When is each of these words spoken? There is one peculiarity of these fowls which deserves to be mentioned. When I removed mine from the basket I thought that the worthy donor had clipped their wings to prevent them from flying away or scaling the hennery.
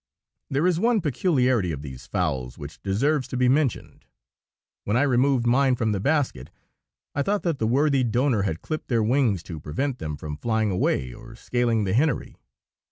There 0.49 0.65
is 0.65 0.79
one 0.79 0.99
peculiarity 0.99 1.71
of 1.71 1.83
these 1.83 2.07
fowls 2.07 2.57
which 2.57 2.81
deserves 2.81 3.27
to 3.27 3.37
be 3.37 3.47
mentioned. 3.47 4.03
When 4.83 4.97
I 4.97 5.03
removed 5.03 5.45
mine 5.45 5.75
from 5.75 5.91
the 5.91 5.99
basket 5.99 6.49
I 7.13 7.21
thought 7.21 7.43
that 7.43 7.59
the 7.59 7.67
worthy 7.67 8.03
donor 8.03 8.41
had 8.41 8.63
clipped 8.63 8.87
their 8.87 9.03
wings 9.03 9.43
to 9.43 9.59
prevent 9.59 9.99
them 9.99 10.17
from 10.17 10.37
flying 10.37 10.71
away 10.71 11.13
or 11.13 11.35
scaling 11.35 11.83
the 11.83 11.93
hennery. 11.93 12.35